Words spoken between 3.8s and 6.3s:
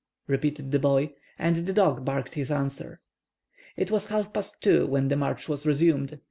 was half past 2 when the march was resumed.